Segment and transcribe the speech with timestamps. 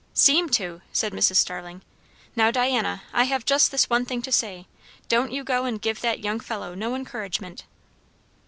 [0.15, 1.35] "Seem to," said Mrs.
[1.35, 1.83] Starling.
[2.35, 4.65] "Now, Diana, I have just this one thing to say.
[5.09, 7.65] Don't you go and give that young fellow no encouragement."